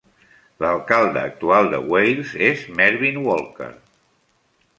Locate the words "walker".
3.29-3.71